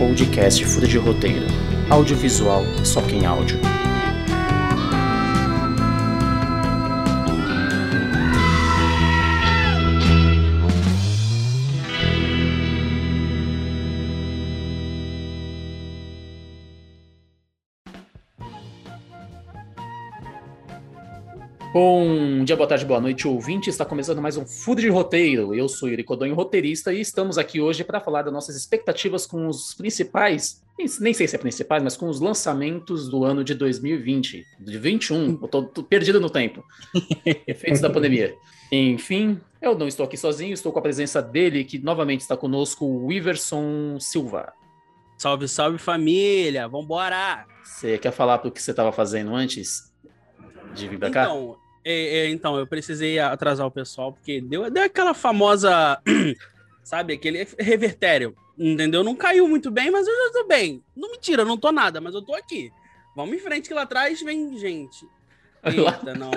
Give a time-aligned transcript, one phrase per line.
[0.00, 1.44] podcast Fura de Roteiro.
[1.90, 3.60] Audiovisual, só quem áudio.
[21.74, 23.68] Bom dia, boa tarde, boa noite, ouvinte.
[23.68, 25.54] Está começando mais um Food de Roteiro.
[25.54, 29.48] Eu sou Yuri Codonho, roteirista, e estamos aqui hoje para falar das nossas expectativas com
[29.48, 30.62] os principais,
[31.00, 35.38] nem sei se é principais, mas com os lançamentos do ano de 2020, de 21.
[35.42, 36.64] Eu tô, tô perdido no tempo.
[37.46, 38.34] Efeitos da pandemia.
[38.70, 42.86] Enfim, eu não estou aqui sozinho, estou com a presença dele, que novamente está conosco,
[42.86, 44.52] o Iverson Silva.
[45.18, 47.44] Salve, salve família, vambora!
[47.64, 49.90] Você quer falar do que você estava fazendo antes?
[50.74, 51.24] de vir pra cá?
[51.24, 56.00] Então, é, é, então, eu precisei atrasar o pessoal, porque deu, deu aquela famosa,
[56.84, 59.02] sabe, aquele revertério, entendeu?
[59.02, 60.82] Não caiu muito bem, mas eu já tô bem.
[60.94, 62.70] Não mentira, eu não tô nada, mas eu tô aqui.
[63.16, 65.06] Vamos em frente que lá atrás vem gente.
[65.64, 66.30] Eita, não.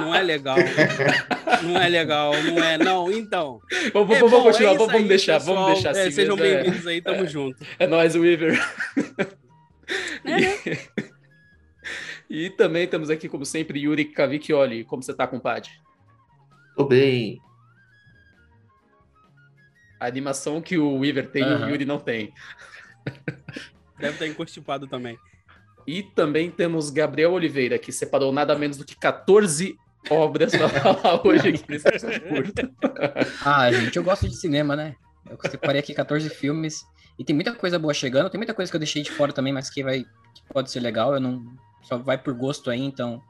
[0.00, 0.56] Não é legal.
[1.62, 2.78] Não é legal, não é.
[2.78, 3.60] Não, então.
[3.92, 5.56] Vamos, é, vamos bom, continuar, é vamos, aí, deixar, pessoal.
[5.56, 6.10] vamos deixar é, assim.
[6.12, 6.40] Sejam é.
[6.40, 7.58] bem-vindos aí, tamo junto.
[7.78, 8.58] É nóis, Weaver.
[10.24, 10.58] É, né?
[12.32, 14.84] E também temos aqui, como sempre, Yuri Cavicchioli.
[14.84, 15.68] Como você tá, compadre?
[16.74, 17.38] Tô bem.
[20.00, 21.66] A animação que o Weaver tem, uhum.
[21.66, 22.32] o Yuri não tem.
[24.00, 25.18] Deve estar enconstipado também.
[25.86, 29.76] E também temos Gabriel Oliveira, que separou nada menos do que 14
[30.08, 31.84] obras para falar hoje aqui nesse
[32.20, 32.74] curto.
[33.44, 34.96] Ah, gente, eu gosto de cinema, né?
[35.28, 36.82] Eu separei aqui 14 filmes
[37.18, 39.52] e tem muita coisa boa chegando, tem muita coisa que eu deixei de fora também,
[39.52, 40.02] mas que vai
[40.34, 41.12] que pode ser legal.
[41.12, 41.44] Eu não
[41.82, 43.20] só vai por gosto aí, então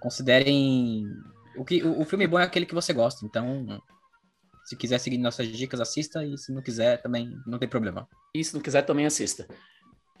[0.00, 1.06] considerem
[1.56, 3.24] o que o, o filme bom é aquele que você gosta.
[3.26, 3.80] Então,
[4.64, 8.08] se quiser seguir nossas dicas, assista e se não quiser também não tem problema.
[8.34, 9.46] E se não quiser também assista.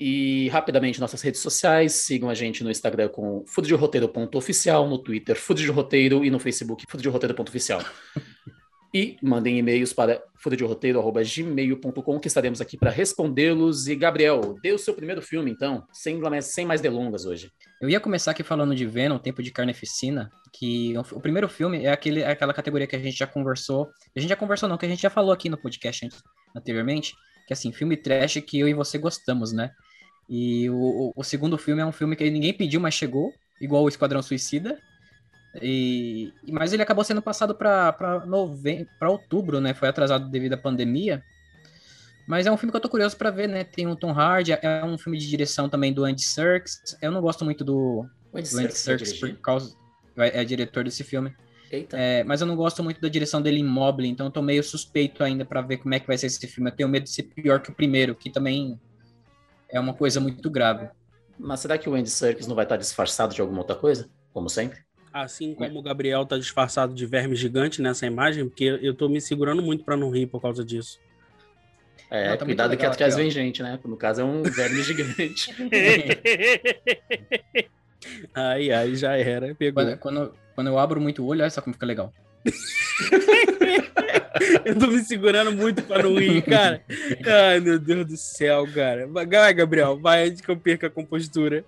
[0.00, 6.24] E rapidamente nossas redes sociais, sigam a gente no Instagram com fudederoteiro.oficial, no Twitter fudederoteiro
[6.24, 7.82] e no Facebook fudederoteiro.oficial.
[8.92, 13.86] e mandem e-mails para fudaderoteiro.gmail.com que estaremos aqui para respondê-los.
[13.86, 17.50] E, Gabriel, dê o seu primeiro filme, então, sem, sem mais delongas hoje.
[17.80, 21.92] Eu ia começar aqui falando de Venom, Tempo de Carneficina, que o primeiro filme é,
[21.92, 24.86] aquele, é aquela categoria que a gente já conversou, a gente já conversou não, que
[24.86, 26.08] a gente já falou aqui no podcast
[26.56, 27.14] anteriormente,
[27.46, 29.70] que assim, filme trash que eu e você gostamos, né?
[30.28, 33.84] E o, o, o segundo filme é um filme que ninguém pediu, mas chegou, igual
[33.84, 34.78] o Esquadrão Suicida,
[35.60, 37.94] e, mas ele acabou sendo passado para
[39.02, 39.74] outubro, né?
[39.74, 41.22] Foi atrasado devido à pandemia.
[42.26, 43.64] Mas é um filme que eu tô curioso para ver, né?
[43.64, 46.98] Tem o Tom Hardy, é um filme de direção também do Andy Serkis.
[47.00, 49.74] Eu não gosto muito do, do Andy Serkis por causa
[50.16, 51.34] é, é diretor desse filme.
[51.92, 54.62] É, mas eu não gosto muito da direção dele em Mobile, então eu tô meio
[54.62, 56.70] suspeito ainda para ver como é que vai ser esse filme.
[56.70, 58.78] Eu tenho medo de ser pior que o primeiro, que também
[59.70, 60.88] é uma coisa muito grave.
[61.38, 64.48] Mas será que o Andy Serkis não vai estar disfarçado de alguma outra coisa, como
[64.48, 64.80] sempre?
[65.12, 69.20] Assim como o Gabriel tá disfarçado de verme gigante nessa imagem, porque eu tô me
[69.20, 70.98] segurando muito para não rir por causa disso.
[72.10, 73.78] É, não, tá cuidado que atrás vem gente, né?
[73.84, 75.54] No caso é um verme gigante.
[78.34, 79.54] ai, ai, já era.
[79.54, 79.84] Pegou.
[79.84, 82.12] Quando, quando, quando, eu abro muito o olho, olha só como fica legal.
[84.64, 86.82] eu tô me segurando muito para não rir, cara.
[87.26, 89.06] Ai, meu Deus do céu, cara.
[89.06, 91.62] Vai, Gabriel, vai antes que eu perca a compostura.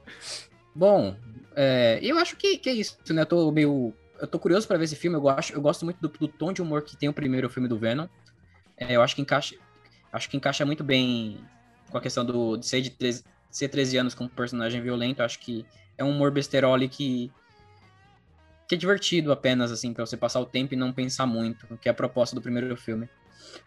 [0.75, 1.15] Bom,
[1.57, 3.23] é, eu acho que, que é isso, né?
[3.23, 3.95] Eu tô meio.
[4.19, 5.17] Eu tô curioso para ver esse filme.
[5.17, 7.69] Eu gosto, eu gosto muito do, do, tom de humor que tem o primeiro filme
[7.69, 8.07] do Venom.
[8.77, 9.57] É, eu acho que encaixa.
[10.13, 11.39] Acho que encaixa muito bem
[11.91, 15.21] com a questão do, de ser de 13, ser 13 anos com um personagem violento.
[15.21, 15.65] Eu acho que
[15.97, 17.31] é um humor besterol que.
[18.69, 21.89] que é divertido apenas, assim, para você passar o tempo e não pensar muito, que
[21.89, 23.09] é a proposta do primeiro filme.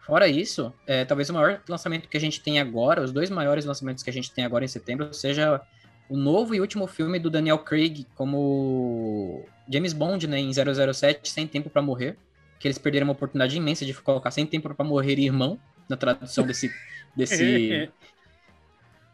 [0.00, 3.64] Fora isso, é, talvez o maior lançamento que a gente tem agora, os dois maiores
[3.64, 5.60] lançamentos que a gente tem agora em setembro, seja
[6.08, 11.46] o novo e último filme do Daniel Craig como James Bond, né, em 007, Sem
[11.46, 12.16] Tempo para Morrer,
[12.58, 16.46] que eles perderam uma oportunidade imensa de colocar Sem Tempo para Morrer irmão na tradução
[16.46, 16.70] desse
[17.16, 17.90] desse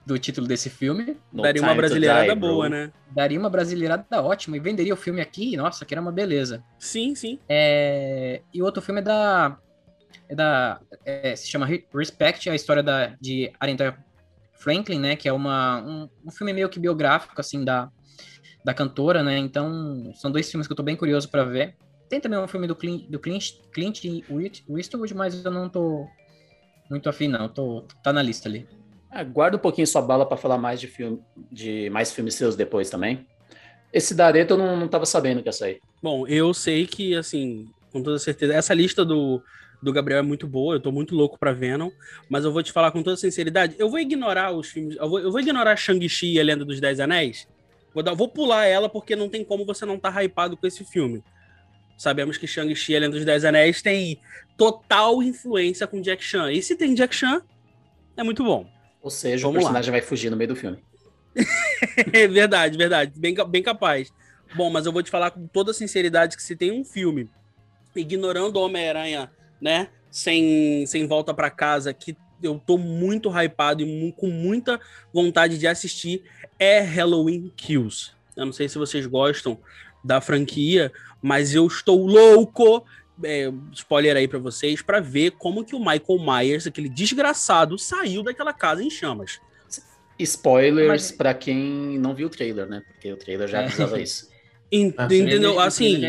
[0.04, 1.16] do título desse filme.
[1.32, 2.90] No Daria uma brasileirada die, boa, né?
[3.10, 6.64] Daria uma brasileirada ótima e venderia o filme aqui, nossa, que era uma beleza.
[6.78, 7.38] Sim, sim.
[7.48, 8.40] É...
[8.52, 9.58] E o outro filme é da
[10.28, 13.96] é da é, se chama Respect, a história da de Aretha
[14.60, 15.16] Franklin, né?
[15.16, 17.90] Que é uma, um, um filme meio que biográfico, assim, da,
[18.64, 19.38] da cantora, né?
[19.38, 21.76] Então, são dois filmes que eu tô bem curioso para ver.
[22.08, 26.06] Tem também um filme do Clint, do Clint, Clint Eastwood, mas eu não tô
[26.90, 27.48] muito afim, não.
[27.48, 28.68] Tô, tá na lista ali.
[29.10, 31.20] Aguarda um pouquinho sua bala para falar mais de filme,
[31.50, 33.26] de mais filmes seus depois também.
[33.92, 35.80] Esse da Areta eu não, não tava sabendo que ia sair.
[36.02, 39.42] Bom, eu sei que, assim, com toda certeza, essa lista do,
[39.82, 41.90] do Gabriel é muito boa, eu tô muito louco pra Venom,
[42.28, 45.18] mas eu vou te falar com toda sinceridade, eu vou ignorar os filmes, eu vou,
[45.18, 47.48] eu vou ignorar Shang-Chi e a Lenda dos Dez Anéis,
[47.94, 50.84] vou, dar, vou pular ela porque não tem como você não tá hypado com esse
[50.84, 51.24] filme.
[51.96, 54.20] Sabemos que Shang-Chi e a Lenda dos Dez Anéis tem
[54.56, 57.42] total influência com Jack Chan, e se tem Jack Chan,
[58.16, 58.66] é muito bom.
[59.02, 59.98] Ou seja, Vamos o personagem lá.
[59.98, 60.78] vai fugir no meio do filme.
[62.12, 64.12] é verdade, verdade, bem, bem capaz.
[64.54, 67.30] Bom, mas eu vou te falar com toda sinceridade que se tem um filme
[67.94, 69.30] ignorando o Homem-Aranha
[69.60, 69.88] né?
[70.10, 74.80] Sem, sem volta para casa, que eu tô muito hypado e com muita
[75.12, 76.22] vontade de assistir,
[76.58, 78.12] é Halloween Kills.
[78.36, 79.58] Eu não sei se vocês gostam
[80.02, 80.90] da franquia,
[81.20, 82.84] mas eu estou louco,
[83.22, 88.22] é, spoiler aí para vocês, para ver como que o Michael Myers, aquele desgraçado, saiu
[88.22, 89.40] daquela casa em chamas.
[90.18, 91.12] Spoilers mas...
[91.12, 92.82] para quem não viu o trailer, né?
[92.86, 93.64] Porque o trailer já é.
[93.64, 94.02] avisava é.
[94.02, 94.28] isso.
[94.72, 95.58] Entendeu?
[95.58, 96.00] Assim,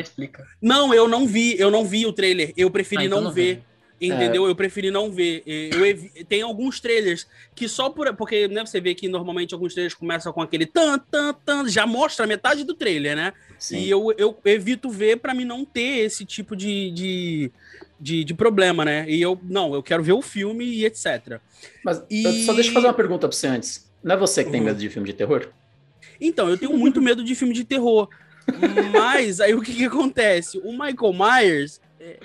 [0.62, 2.54] não, eu não vi, eu não vi o trailer.
[2.56, 3.64] Eu preferi ah, então não, não, ver.
[4.02, 4.48] Entendeu?
[4.48, 4.50] É.
[4.50, 5.44] Eu preferi não ver.
[5.46, 6.06] Eu ev...
[6.28, 8.12] Tem alguns trailers que só por.
[8.16, 11.86] Porque né, você vê que normalmente alguns trailers começam com aquele tan, tan, tan, já
[11.86, 13.34] mostra metade do trailer, né?
[13.60, 13.78] Sim.
[13.78, 17.52] E eu, eu evito ver para mim não ter esse tipo de, de,
[18.00, 19.06] de, de, problema, né?
[19.08, 21.40] E eu, não, eu quero ver o filme e etc.
[21.86, 22.44] Mas e...
[22.44, 23.88] só deixa eu fazer uma pergunta pra você antes.
[24.04, 24.66] Não é você que tem uhum.
[24.66, 25.48] medo de filme de terror?
[26.20, 28.10] Então, eu tenho muito medo de filme de terror.
[28.92, 30.58] Mas aí o que, que acontece?
[30.60, 32.20] O Michael Myers, é,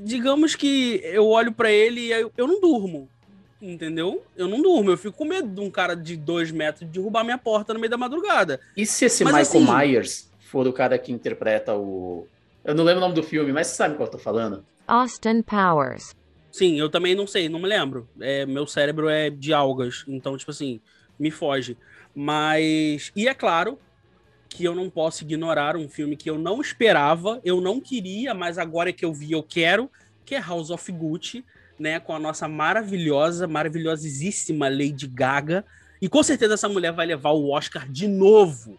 [0.00, 3.08] digamos que eu olho para ele e eu, eu não durmo.
[3.60, 4.22] Entendeu?
[4.36, 7.38] Eu não durmo, eu fico com medo de um cara de dois metros derrubar minha
[7.38, 8.60] porta no meio da madrugada.
[8.76, 12.26] E se esse mas, Michael assim, Myers for o cara que interpreta o.
[12.62, 14.64] Eu não lembro o nome do filme, mas você sabe qual eu tô falando?
[14.86, 16.14] Austin Powers.
[16.52, 18.06] Sim, eu também não sei, não me lembro.
[18.20, 20.80] É, meu cérebro é de algas, então, tipo assim,
[21.18, 21.76] me foge.
[22.14, 23.10] Mas.
[23.16, 23.78] E é claro
[24.54, 28.56] que eu não posso ignorar um filme que eu não esperava, eu não queria, mas
[28.56, 29.90] agora que eu vi, eu quero,
[30.24, 31.44] que é House of Gucci,
[31.76, 35.64] né, com a nossa maravilhosa, maravilhosíssima Lady Gaga.
[36.00, 38.78] E com certeza essa mulher vai levar o Oscar de novo.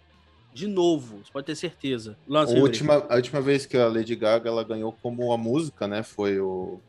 [0.53, 2.17] De novo, você pode ter certeza.
[2.29, 6.03] A, última, a última vez que a Lady Gaga ela ganhou como a música, né,
[6.03, 6.79] foi o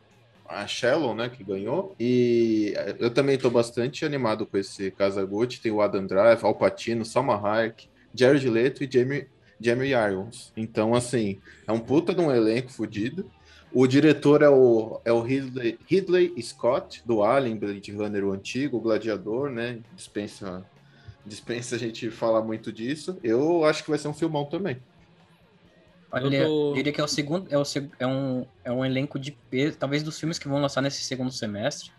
[0.48, 1.92] a Shallow, né, que ganhou.
[1.98, 4.94] E eu também estou bastante animado com esse
[5.28, 5.60] Gucci.
[5.60, 9.26] Tem o Adam Drive, Al Pacino, Salma Hayek, Jared Leto e Jamie,
[9.60, 10.52] Jamie Irons.
[10.56, 13.30] Então, assim, é um puta de um elenco fodido.
[13.72, 18.78] O diretor é o, é o Ridley, Ridley Scott, do Alien, Blade Runner, o antigo,
[18.78, 19.80] o Gladiador, né?
[19.94, 20.64] Dispensa,
[21.24, 23.18] dispensa a gente falar muito disso.
[23.22, 24.78] Eu acho que vai ser um filmão também.
[26.10, 27.62] Olha, eu diria que é o segundo, é, o,
[27.98, 31.32] é, um, é um elenco de peso, talvez dos filmes que vão lançar nesse segundo
[31.32, 31.90] semestre,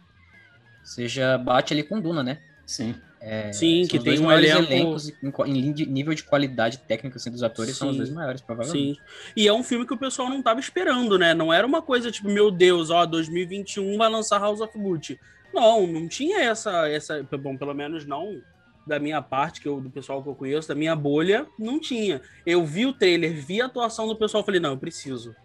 [0.84, 2.42] seja bate ali com Duna, né?
[2.66, 2.96] Sim.
[3.20, 4.72] É, Sim, que tem um elenco...
[4.72, 7.80] elencos em, em, nível de qualidade técnica assim, dos atores Sim.
[7.80, 9.00] são os dois maiores, provavelmente.
[9.00, 9.02] Sim.
[9.36, 11.34] E é um filme que o pessoal não estava esperando, né?
[11.34, 15.20] Não era uma coisa tipo, meu Deus, ó, 2021 vai lançar House of Gucci.
[15.54, 18.42] Não, não tinha essa, essa, bom, pelo menos não
[18.86, 22.22] da minha parte, que eu, do pessoal que eu conheço, da minha bolha, não tinha.
[22.46, 25.36] Eu vi o trailer, vi a atuação do pessoal, falei, não, eu preciso.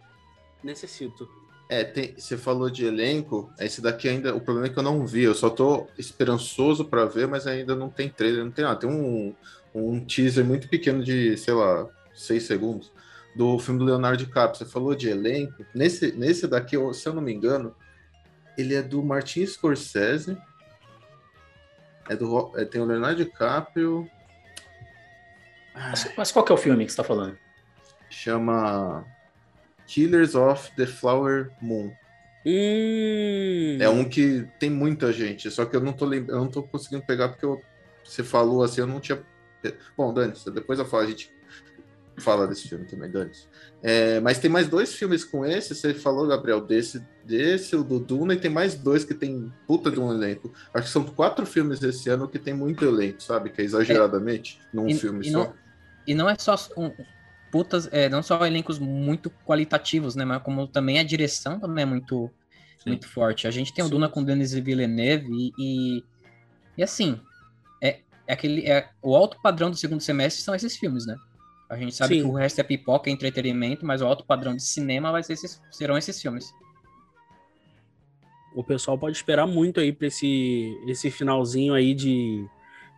[0.62, 1.28] Necessito.
[1.72, 5.06] É, tem, você falou de elenco, esse daqui ainda, o problema é que eu não
[5.06, 8.78] vi, eu só tô esperançoso para ver, mas ainda não tem trailer, não tem nada.
[8.78, 9.34] Tem um,
[9.74, 12.92] um teaser muito pequeno de, sei lá, seis segundos,
[13.34, 14.58] do filme do Leonardo DiCaprio.
[14.58, 17.74] Você falou de elenco, nesse, nesse daqui, se eu não me engano,
[18.58, 20.36] ele é do Martin Scorsese,
[22.06, 24.06] é do, é, tem o Leonardo DiCaprio...
[25.74, 27.38] Mas, mas qual que é o filme que você tá falando?
[28.10, 29.06] Chama
[29.86, 31.92] Killers of the Flower Moon.
[32.44, 33.78] Hum.
[33.80, 36.62] É um que tem muita gente, só que eu não tô lembrando, eu não tô
[36.62, 37.60] conseguindo pegar porque eu,
[38.04, 39.22] você falou assim, eu não tinha.
[39.96, 41.32] Bom, Dani, depois eu falo, a gente
[42.18, 43.30] fala desse filme também, Dani.
[43.80, 48.00] É, mas tem mais dois filmes com esse, você falou, Gabriel, desse, desse, o do
[48.00, 50.52] Duna, e tem mais dois que tem puta de um elenco.
[50.74, 53.50] Acho que são quatro filmes desse ano que tem muito elenco, sabe?
[53.50, 55.38] Que é exageradamente é, num e, filme e só.
[55.38, 55.54] Não,
[56.06, 56.90] e não é só um,
[57.52, 61.86] putas, é, não só elencos muito qualitativos, né, mas como também a direção também é
[61.86, 62.30] muito,
[62.86, 63.46] muito forte.
[63.46, 66.04] A gente tem o Duna com Denis Villeneuve e, e,
[66.78, 67.20] e assim,
[67.80, 71.14] é, é, aquele, é, o alto padrão do segundo semestre são esses filmes, né?
[71.68, 72.22] A gente sabe Sim.
[72.22, 75.34] que o resto é pipoca, é entretenimento, mas o alto padrão de cinema vai ser
[75.34, 76.52] esses, serão esses filmes.
[78.54, 82.46] O pessoal pode esperar muito aí para esse, esse finalzinho aí de,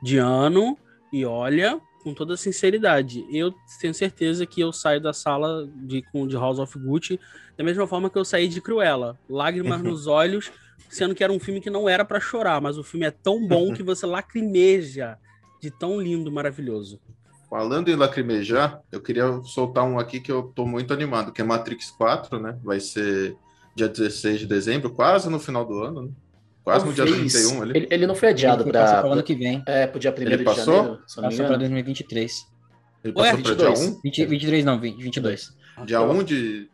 [0.03, 0.77] de ano.
[1.13, 6.37] E olha, com toda sinceridade, eu tenho certeza que eu saio da sala de, de
[6.37, 7.19] House of Gucci
[7.57, 9.19] da mesma forma que eu saí de Cruella.
[9.29, 10.53] Lágrimas nos olhos,
[10.91, 13.49] sendo que era um filme que não era para chorar, mas o filme é tão
[13.49, 15.17] bom que você lacrimeja
[15.63, 17.01] de tão lindo, maravilhoso.
[17.49, 21.45] Falando em lacrimejar, eu queria soltar um aqui que eu tô muito animado, que é
[21.45, 22.59] Matrix 4, né?
[22.63, 23.35] Vai ser
[23.75, 26.11] dia 16 de dezembro, quase no final do ano, né?
[26.65, 27.33] Quase no dia Talvez.
[27.33, 27.77] 31 ali.
[27.77, 29.63] Ele, ele não foi adiado para o ano que vem.
[29.67, 30.75] é, pro dia 1 Ele de passou?
[30.75, 31.59] janeiro, Passou para engano.
[31.59, 32.47] 2023.
[33.05, 33.81] Ele Ué, passou para dia 22.
[33.97, 34.01] 1?
[34.03, 35.55] 20, 23 não, 20, 22.
[35.85, 36.69] Dia 1 de.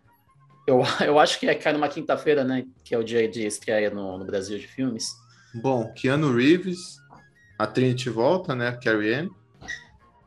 [0.66, 2.64] Eu, eu acho que é cai numa quinta-feira, né?
[2.84, 5.08] Que é o dia de estreia no, no Brasil de filmes.
[5.54, 6.98] Bom, Keanu Reeves,
[7.58, 8.68] a Trinity volta, né?
[8.68, 9.28] A Carrie Ann.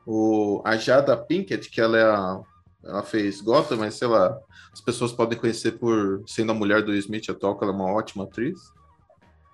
[0.06, 2.42] O, a Jada Pinkett, que ela é a.
[2.84, 4.38] Ela fez Gotham, mas sei lá,
[4.74, 7.90] as pessoas podem conhecer por sendo a mulher do Smith atual, que ela é uma
[7.90, 8.60] ótima atriz.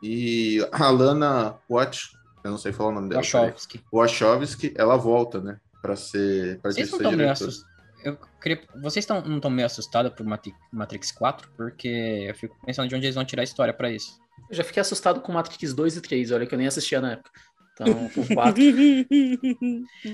[0.02, 3.22] E a Lana Watch, eu não sei falar o nome dela.
[3.22, 3.82] Wachowski.
[3.92, 5.60] Wachowski, ela volta, né?
[5.82, 6.60] Pra ser.
[6.60, 7.70] Pra Vocês não ser estão meio assustados?
[8.04, 8.62] Eu queria...
[8.82, 10.26] Vocês tão, não estão meio assustados por
[10.72, 11.50] Matrix 4?
[11.58, 14.18] Porque eu fico pensando de onde eles vão tirar a história pra isso.
[14.50, 17.14] Eu já fiquei assustado com Matrix 2 e 3, olha que eu nem assistia na
[17.14, 17.30] época.
[17.74, 18.64] Então, com 4.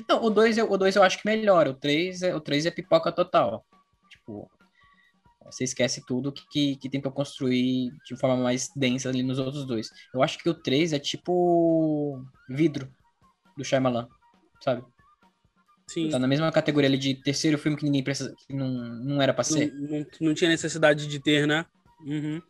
[0.09, 1.69] Não, o 2 eu, o dois eu acho que melhora.
[1.69, 3.63] O 3 é, o 3 é pipoca total.
[4.09, 4.49] Tipo,
[5.45, 9.65] você esquece tudo que, que, que tentou construir de forma mais densa ali nos outros
[9.65, 9.89] dois.
[10.13, 12.89] Eu acho que o 3 é tipo vidro
[13.55, 14.07] do Shyamalan,
[14.63, 14.83] sabe?
[15.87, 16.09] Sim.
[16.09, 19.33] Tá na mesma categoria ali de terceiro filme que ninguém precisa, que não, não era
[19.33, 19.71] pra ser.
[19.73, 21.65] Não, não, não tinha necessidade de ter, né?
[22.01, 22.41] Uhum.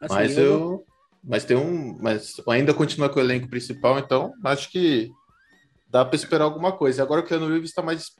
[0.00, 0.84] Assim, Mas eu.
[1.22, 1.96] Mas tem um.
[2.00, 5.08] Mas ainda continua com o elenco principal, então acho que
[5.88, 7.02] dá pra esperar alguma coisa.
[7.02, 8.10] Agora o Keanu Reeves está mais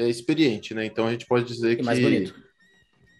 [0.00, 0.84] é, experiente, né?
[0.86, 1.82] Então a gente pode dizer E que.
[1.82, 2.34] mais bonito.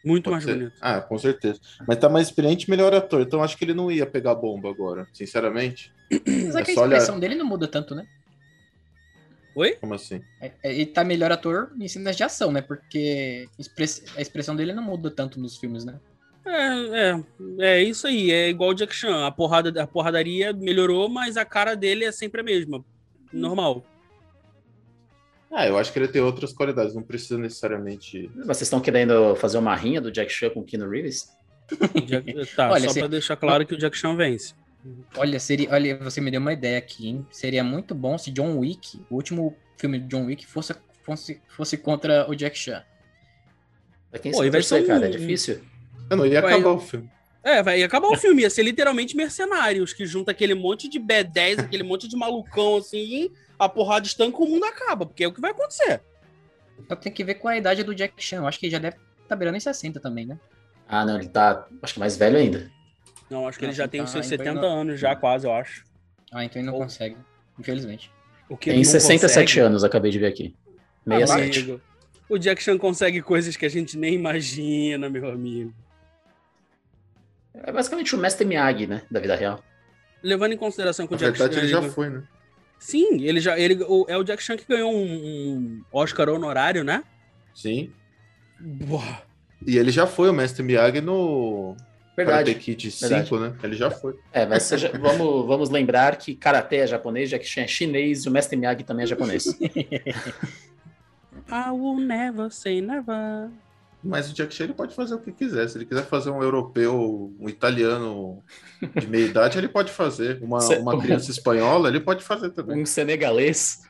[0.04, 0.72] Muito pode mais ser- bonito.
[0.80, 1.60] Ah, com certeza.
[1.86, 3.20] Mas tá mais experiente e melhor ator.
[3.20, 5.92] Então acho que ele não ia pegar bomba agora, sinceramente.
[6.10, 8.06] Mas é que é a olhar- expressão dele não muda tanto, né?
[9.54, 9.72] Oi?
[9.80, 10.22] Como assim?
[10.40, 12.62] É- é- Ele tá melhor ator em cenas de ação, né?
[12.62, 15.98] Porque express- a expressão dele não muda tanto nos filmes, né?
[16.46, 17.24] É, é,
[17.78, 18.30] é isso aí.
[18.30, 19.26] É igual o Jack Chan.
[19.26, 22.82] A, porrada, a porradaria melhorou, mas a cara dele é sempre a mesma.
[23.32, 23.84] Normal.
[25.52, 28.30] Ah, eu acho que ele tem outras qualidades, não precisa necessariamente.
[28.34, 31.28] Mas vocês estão querendo fazer uma rinha do Jack Chan com o Keanu Reeves?
[32.06, 34.54] Jack- tá, Olha, só se- pra deixar claro que o Jack Chan vence.
[35.16, 37.26] Olha, seria, olha, você me deu uma ideia aqui, hein?
[37.30, 41.76] Seria muito bom se John Wick, o último filme de John Wick, fosse, fosse, fosse
[41.76, 42.82] contra o Jack Chan.
[44.10, 45.06] Pra quem Pô, vai ser um- cara?
[45.06, 45.60] É difícil.
[46.08, 47.10] Eu não ia Vai- acabar o filme.
[47.42, 48.42] É, vai acabar o filme.
[48.42, 53.30] Ia ser literalmente mercenários, que junta aquele monte de B10, aquele monte de malucão assim,
[53.60, 56.00] a porrada estanca o mundo acaba, porque é o que vai acontecer.
[56.88, 58.36] Só tem que ver com a idade do Jack Chan.
[58.38, 60.38] Eu acho que ele já deve estar beirando em 60 também, né?
[60.88, 62.70] Ah, não, ele tá, acho que mais velho ainda.
[63.30, 65.14] Não, acho que ele Não, já tem os então, seus então 70 não- anos, já
[65.14, 65.84] quase, eu acho.
[66.32, 67.16] Ah, então ele não Ou- consegue.
[67.58, 68.10] Infelizmente.
[68.48, 70.56] O que Tem não 67 consegue- anos, acabei de ver aqui.
[71.06, 71.58] Ah, 67.
[71.60, 71.80] amigo,
[72.28, 75.74] O Jack Chan consegue coisas que a gente nem imagina, meu amigo.
[77.54, 79.02] É basicamente o Mestre Miyagi, né?
[79.10, 79.62] Da vida real.
[80.22, 81.60] Levando em consideração que o Na Jack verdade, Chan.
[81.60, 82.22] ele já foi, né?
[82.80, 83.56] Sim, ele já.
[83.58, 87.04] Ele, o- é o Jack Chan que ganhou um, um Oscar honorário, né?
[87.54, 87.92] Sim.
[88.58, 89.22] Boa.
[89.66, 91.76] E ele já foi o Mestre Miyagi no
[92.16, 92.52] Verdade.
[92.54, 93.24] Karate Kid Verdade.
[93.28, 93.54] 5, né?
[93.62, 94.14] Ele já foi.
[94.32, 98.28] É, mas seja, vamos, vamos lembrar que Karate é japonês, Jack Chan é chinês e
[98.28, 99.44] o Mestre Miyagi também é japonês.
[101.52, 103.50] I will never say never.
[104.02, 105.68] Mas o Jack Chan ele pode fazer o que quiser.
[105.68, 108.42] Se ele quiser fazer um europeu, um italiano
[108.98, 110.42] de meia idade, ele pode fazer.
[110.42, 112.80] Uma, uma criança espanhola, ele pode fazer também.
[112.80, 113.82] um senegalês.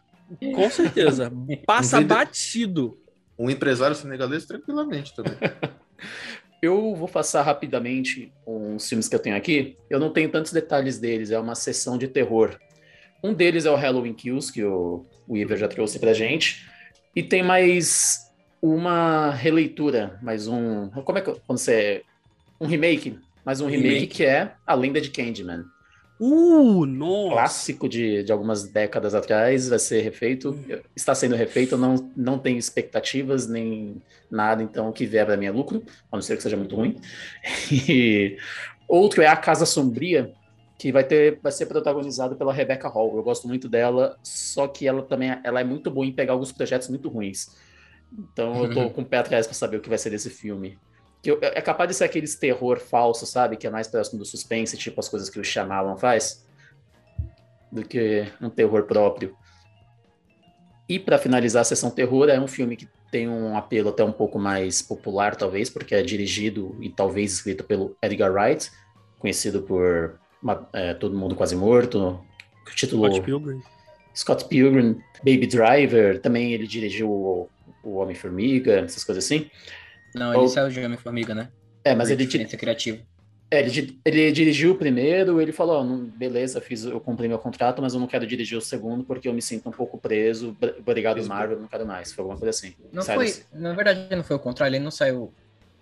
[0.55, 1.33] Com certeza.
[1.67, 2.99] Passa Um batido.
[3.39, 5.37] Um empresário senegalês, tranquilamente também.
[6.63, 9.79] Eu vou passar rapidamente uns filmes que eu tenho aqui.
[9.89, 12.59] Eu não tenho tantos detalhes deles, é uma sessão de terror.
[13.25, 16.69] Um deles é o Halloween Kills, que o, o Iver já trouxe pra gente.
[17.17, 18.30] E tem mais
[18.63, 20.89] uma releitura, mais um.
[20.89, 21.33] Como é que.
[21.47, 22.03] Quando você.
[22.61, 23.19] Um remake.
[23.45, 24.07] Mais um remake, Remake.
[24.09, 25.65] que é A Lenda de Candyman.
[26.21, 27.33] Uh, nossa.
[27.33, 30.59] Clássico de, de algumas décadas atrás, vai ser refeito.
[30.95, 35.47] Está sendo refeito, não, não tenho expectativas nem nada, então o que vier para mim
[35.47, 37.01] é lucro, a não ser que seja muito ruim.
[37.89, 38.37] E
[38.87, 40.35] outro é A Casa Sombria,
[40.79, 43.17] que vai, ter, vai ser protagonizado pela Rebecca Hall.
[43.17, 46.53] Eu gosto muito dela, só que ela também ela é muito boa em pegar alguns
[46.53, 47.57] projetos muito ruins.
[48.19, 50.79] Então eu tô com o pé atrás para saber o que vai ser desse filme.
[51.23, 53.57] Que eu- é capaz de ser aqueles terror falso, sabe?
[53.57, 56.47] Que é mais próximo do suspense, tipo as coisas que o Shyamalan faz,
[57.71, 59.37] do que um terror próprio.
[60.89, 64.13] E para finalizar a sessão terror, é um filme que tem um apelo até um
[64.13, 68.71] pouco mais popular, talvez, porque é dirigido e talvez escrito pelo Edgar Wright,
[69.19, 70.19] conhecido por
[70.73, 72.21] é, Todo Mundo Quase Morto,
[72.67, 73.63] o título Scott Pilgrim.
[74.17, 77.49] Scott Pilgrim, Baby Driver, também ele dirigiu
[77.83, 79.51] o, Homem-Formiga, essas coisas assim.
[80.15, 81.49] Não, Ou- ele saiu de Homem-Formiga, né?
[81.85, 82.99] É, mas ele, di- diferença criativa.
[83.51, 87.81] é, ele, ele dirigiu o primeiro, ele falou, não- beleza, fiz, eu cumpri meu contrato,
[87.83, 90.79] mas eu não quero dirigir o segundo porque eu me sinto um pouco preso, Br-
[90.79, 91.29] obrigado Isso.
[91.29, 92.75] Marvel, não quero mais, foi alguma coisa assim.
[92.93, 95.33] Não Sai foi, desse- na verdade, não foi o contrário, ele não saiu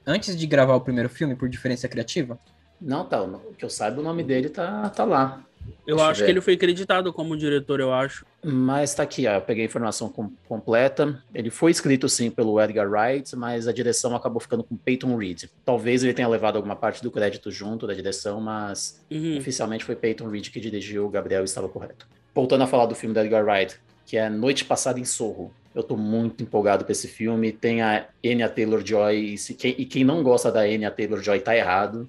[0.06, 2.38] antes de gravar o primeiro filme por diferença criativa?
[2.80, 3.20] Não, tá.
[3.22, 5.44] o Que eu saiba, o nome dele tá, tá lá.
[5.86, 6.26] Eu Deixa acho ver.
[6.26, 8.24] que ele foi acreditado como diretor, eu acho.
[8.44, 11.22] Mas tá aqui, ó, eu peguei a informação com- completa.
[11.34, 15.44] Ele foi escrito sim pelo Edgar Wright, mas a direção acabou ficando com Peyton Reed.
[15.64, 19.38] Talvez ele tenha levado alguma parte do crédito junto da direção, mas Uhum.
[19.38, 22.06] oficialmente foi Peyton Reed que dirigiu, o Gabriel estava correto.
[22.34, 25.52] Voltando a falar do filme do Edgar Wright, que é Noite Passada em Sorro.
[25.74, 27.52] Eu tô muito empolgado pra esse filme.
[27.52, 32.08] Tem a Anya Taylor-Joy, e, quem- e quem não gosta da Anya Taylor-Joy tá errado.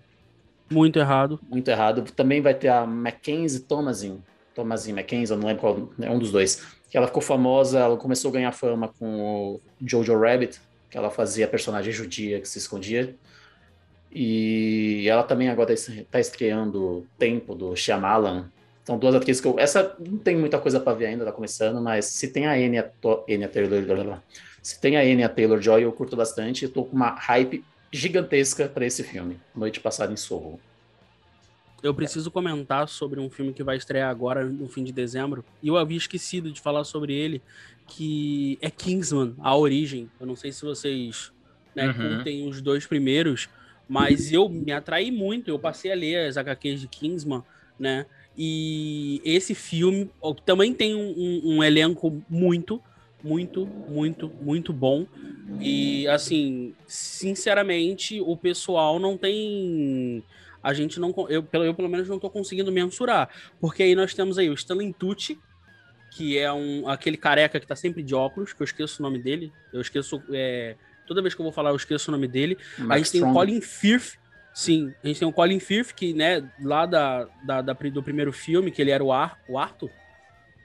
[0.72, 1.40] Muito errado.
[1.50, 2.04] muito errado.
[2.12, 4.22] Também vai ter a Mackenzie Thomasin,
[4.54, 6.66] Thomasin Mackenzie, eu não lembro qual, é um dos dois.
[6.90, 10.60] Que ela ficou famosa, ela começou a ganhar fama com o Jojo Rabbit,
[10.90, 13.16] que ela fazia personagem judia que se escondia.
[14.12, 18.50] E ela também agora está estreando o Tempo do Shyamalan.
[18.84, 19.60] São duas atrizes que eu.
[19.60, 22.92] Essa não tem muita coisa para ver ainda, tá começando, mas se tem a Anya,
[23.00, 24.20] To- Anya Taylor.
[24.64, 26.66] Se tem a Anya Taylor Joy, eu curto bastante.
[26.66, 29.40] Eu tô com uma hype gigantesca para esse filme.
[29.56, 30.60] Noite Passada em Sorro.
[31.82, 35.46] Eu preciso comentar sobre um filme que vai estrear agora no fim de dezembro.
[35.64, 37.42] E eu havia esquecido de falar sobre ele,
[37.88, 40.10] que é Kingsman, A Origem.
[40.20, 41.32] Eu não sei se vocês
[41.76, 41.94] né, Uhum.
[42.16, 43.48] curtem os dois primeiros,
[43.88, 45.50] mas eu me atraí muito.
[45.50, 47.44] Eu passei a ler as HQs de Kingsman,
[47.80, 48.06] né?
[48.38, 50.10] E esse filme
[50.46, 52.82] também tem um, um- um elenco muito,
[53.24, 55.06] muito, muito, muito bom.
[55.60, 60.24] E assim, sinceramente, o pessoal não tem.
[60.62, 61.14] A gente não.
[61.30, 63.30] Eu, pelo- eu pelo menos não tô conseguindo mensurar.
[63.60, 65.40] Porque aí nós temos aí o Stanley Tucci,
[66.12, 69.20] que é um, aquele careca que tá sempre de óculos, que eu esqueço o nome
[69.20, 69.52] dele.
[69.74, 70.22] Eu esqueço.
[70.32, 70.76] é,
[71.08, 72.58] toda vez que eu vou falar, eu esqueço o nome dele.
[72.78, 73.34] a Max gente tem o.
[73.34, 74.18] Colin Firth.
[74.54, 78.34] Sim, a gente tem o Colin Firth, que, né, lá da, da, da do primeiro
[78.34, 79.90] filme, que ele era o, Ar, o Arthur.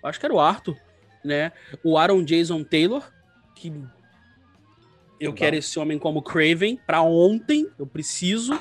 [0.03, 0.77] Acho que era o Arthur,
[1.25, 1.53] né?
[1.83, 3.03] O Aaron Jason Taylor,
[3.55, 5.35] que eu Legal.
[5.35, 8.59] quero esse homem como Craven pra ontem, eu preciso.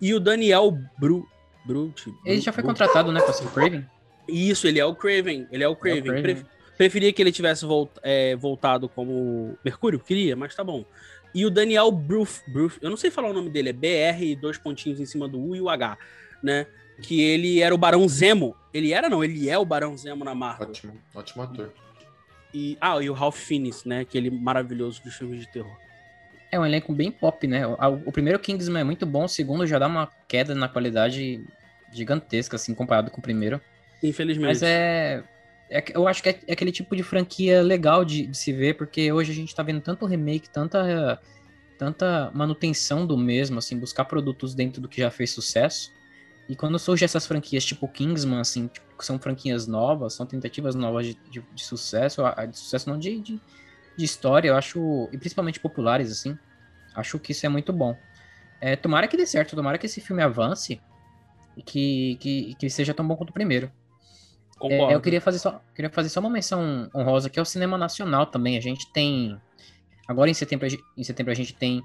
[0.00, 1.26] E o Daniel Bru,
[1.64, 2.12] Brut.
[2.26, 3.86] Ele já foi Brut- contratado, né, pra ser o Craven?
[4.28, 5.46] Isso, ele é o Craven.
[5.50, 6.02] Ele é o Craven.
[6.02, 6.22] Craven.
[6.22, 6.44] Pref-
[6.76, 10.84] preferia que ele tivesse volt- é, voltado como Mercúrio, queria, mas tá bom.
[11.34, 14.36] E o Daniel Bruf, Bruf, eu não sei falar o nome dele, é BR e
[14.36, 15.96] dois pontinhos em cima do U e o H,
[16.42, 16.66] né?
[17.02, 18.54] Que ele era o Barão Zemo.
[18.72, 20.68] Ele era, não, ele é o Barão Zemo na Marvel.
[20.68, 21.72] Ótimo, ótimo ator.
[22.54, 24.00] E, ah, e o Ralph Fiennes, né?
[24.00, 25.76] Aquele maravilhoso dos filmes de terror.
[26.52, 27.66] É um elenco bem pop, né?
[27.66, 27.74] O,
[28.06, 31.44] o primeiro Kingsman é muito bom, o segundo já dá uma queda na qualidade
[31.92, 33.60] gigantesca, assim, comparado com o primeiro.
[34.00, 34.46] Infelizmente.
[34.46, 35.24] Mas é,
[35.68, 38.76] é Eu acho que é, é aquele tipo de franquia legal de, de se ver,
[38.76, 41.20] porque hoje a gente tá vendo tanto remake, tanta,
[41.76, 45.92] tanta manutenção do mesmo, assim, buscar produtos dentro do que já fez sucesso.
[46.48, 50.74] E quando surgem essas franquias tipo Kingsman, assim, tipo, que são franquias novas, são tentativas
[50.74, 53.40] novas de, de, de sucesso, de sucesso não de, de,
[53.96, 56.38] de história, eu acho, e principalmente populares, assim,
[56.94, 57.96] acho que isso é muito bom.
[58.60, 60.80] É, tomara que dê certo, tomara que esse filme avance
[61.56, 63.70] e que, que, que seja tão bom quanto o primeiro.
[64.62, 67.76] É, eu queria fazer, só, queria fazer só uma menção honrosa, que é o cinema
[67.76, 68.56] nacional também.
[68.56, 69.38] A gente tem.
[70.06, 71.82] Agora em setembro, em setembro a gente tem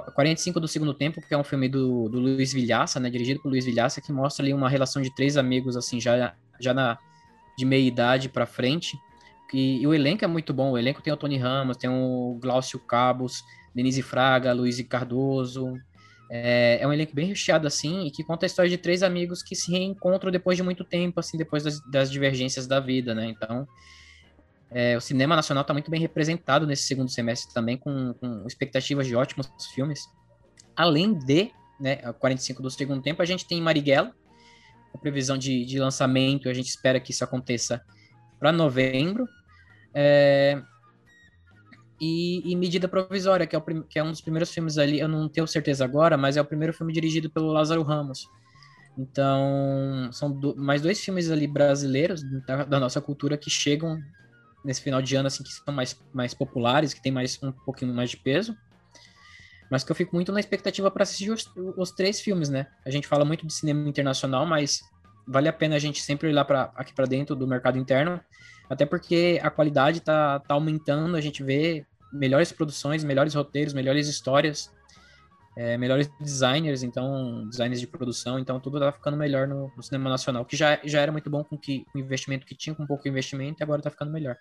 [0.00, 3.10] 45 do Segundo Tempo, que é um filme do, do Luiz Vilhaça, né?
[3.10, 6.72] Dirigido por Luiz Vilhaça, que mostra ali uma relação de três amigos, assim, já, já
[6.72, 6.98] na,
[7.56, 8.96] de meia idade pra frente.
[9.52, 10.70] E, e o elenco é muito bom.
[10.72, 15.74] O elenco tem o Tony Ramos, tem o Glaucio Cabos, Denise Fraga, Luiz Cardoso.
[16.30, 19.42] É, é um elenco bem recheado, assim, e que conta a história de três amigos
[19.42, 23.26] que se reencontram depois de muito tempo, assim, depois das, das divergências da vida, né?
[23.26, 23.68] Então,
[24.74, 29.06] é, o cinema nacional está muito bem representado nesse segundo semestre também, com, com expectativas
[29.06, 30.00] de ótimos filmes.
[30.74, 34.14] Além de, né, a 45 do segundo tempo, a gente tem Marighella,
[34.94, 37.82] a previsão de, de lançamento, a gente espera que isso aconteça
[38.38, 39.26] para novembro.
[39.94, 40.62] É,
[42.00, 45.08] e, e Medida Provisória, que é, o, que é um dos primeiros filmes ali, eu
[45.08, 48.26] não tenho certeza agora, mas é o primeiro filme dirigido pelo Lázaro Ramos.
[48.98, 53.98] Então, são do- mais dois filmes ali brasileiros da, da nossa cultura que chegam
[54.64, 57.92] nesse final de ano, assim, que são mais, mais populares, que tem mais um pouquinho
[57.94, 58.56] mais de peso.
[59.70, 62.66] Mas que eu fico muito na expectativa para assistir os, os três filmes, né?
[62.84, 64.82] A gente fala muito de cinema internacional, mas
[65.26, 68.20] vale a pena a gente sempre olhar para aqui para dentro do mercado interno,
[68.68, 74.08] até porque a qualidade tá, tá aumentando, a gente vê melhores produções, melhores roteiros, melhores
[74.08, 74.70] histórias,
[75.56, 80.08] é, melhores designers, então designers de produção, então tudo tá ficando melhor no, no cinema
[80.08, 83.06] nacional, que já, já era muito bom com, que, o investimento que tinha, com pouco
[83.06, 84.36] investimento, e agora tá ficando melhor.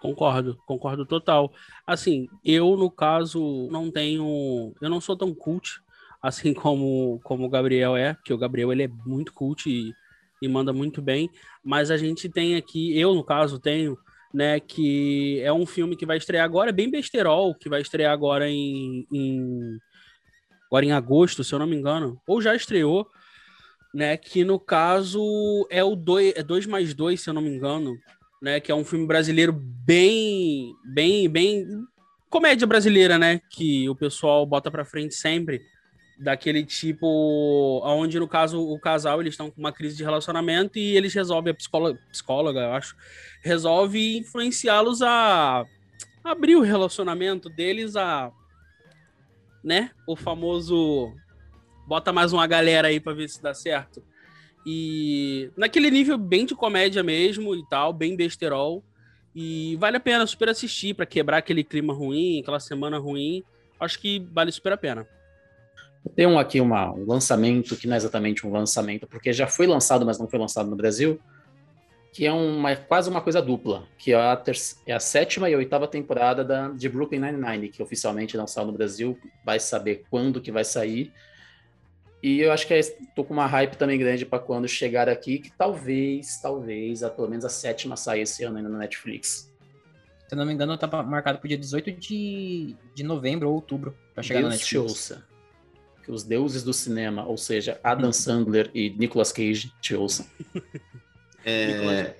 [0.00, 1.52] Concordo, concordo total.
[1.86, 4.72] Assim, eu, no caso, não tenho.
[4.80, 5.80] Eu não sou tão cult,
[6.22, 9.92] assim como, como o Gabriel é, porque o Gabriel ele é muito cult e,
[10.40, 11.28] e manda muito bem.
[11.64, 13.98] Mas a gente tem aqui, eu, no caso, tenho
[14.32, 14.60] né?
[14.60, 18.48] Que é um filme que vai estrear agora, é bem besterol, que vai estrear agora
[18.48, 19.78] em, em
[20.66, 23.08] agora em agosto, se eu não me engano, ou já estreou,
[23.94, 24.16] né?
[24.16, 27.96] Que no caso é o 2 é dois mais 2, se eu não me engano,
[28.42, 28.60] né?
[28.60, 31.66] Que é um filme brasileiro bem, bem, bem
[32.28, 33.40] comédia brasileira, né?
[33.50, 35.62] Que o pessoal bota pra frente sempre.
[36.18, 40.96] Daquele tipo, onde no caso o casal eles estão com uma crise de relacionamento e
[40.96, 42.96] eles resolvem, a psicóloga, psicóloga eu acho,
[43.40, 45.64] resolve influenciá-los a
[46.24, 48.32] abrir o relacionamento deles a,
[49.62, 49.92] né?
[50.08, 51.14] O famoso
[51.86, 54.02] bota mais uma galera aí para ver se dá certo.
[54.66, 58.82] E naquele nível bem de comédia mesmo e tal, bem besterol.
[59.34, 63.42] E vale a pena super assistir para quebrar aquele clima ruim, aquela semana ruim.
[63.78, 65.06] Acho que vale super a pena.
[66.14, 69.66] Tem um aqui uma, um lançamento que não é exatamente um lançamento, porque já foi
[69.66, 71.20] lançado, mas não foi lançado no Brasil,
[72.12, 75.54] que é uma, quase uma coisa dupla, que é a, ter, é a sétima e
[75.54, 80.04] a oitava temporada da, de Brooklyn Nine-Nine, que oficialmente não saiu no Brasil, vai saber
[80.10, 81.12] quando que vai sair,
[82.22, 85.52] e eu acho que estou com uma hype também grande para quando chegar aqui, que
[85.52, 89.52] talvez, talvez, a, pelo menos a sétima saia esse ano ainda na Netflix.
[90.26, 93.54] Se eu não me engano, tá marcado para o dia 18 de, de novembro ou
[93.54, 94.68] outubro para chegar Deus na Netflix.
[94.68, 95.27] Te ouça.
[96.08, 100.24] Que os deuses do cinema, ou seja, Adam Sandler e Nicolas Cage, te ouçam.
[101.44, 102.14] É,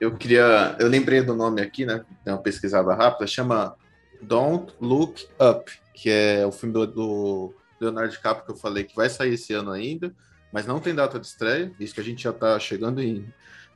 [0.00, 0.76] eu queria.
[0.80, 2.04] Eu lembrei do nome aqui, né?
[2.24, 3.76] Tem uma pesquisada rápida, chama
[4.20, 8.96] Don't Look Up, que é o filme do, do Leonardo DiCaprio que eu falei que
[8.96, 10.12] vai sair esse ano ainda,
[10.52, 11.72] mas não tem data de estreia.
[11.78, 13.24] Isso que a gente já está chegando em,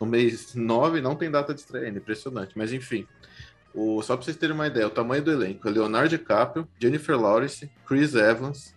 [0.00, 2.58] no mês 9, não tem data de estreia ainda, impressionante.
[2.58, 3.06] Mas enfim,
[3.72, 7.18] o, só para vocês terem uma ideia, o tamanho do elenco é Leonardo DiCaprio, Jennifer
[7.18, 8.74] Lawrence, Chris Evans,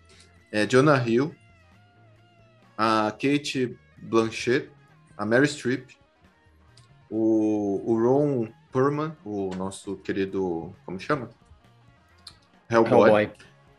[0.54, 1.34] é, Jonah Hill,
[2.78, 4.70] a Kate Blanchett,
[5.16, 5.90] a Mary Streep,
[7.10, 11.28] o, o Ron Perlman, o nosso querido, como chama?
[12.70, 13.10] Hellboy.
[13.10, 13.32] Hellboy.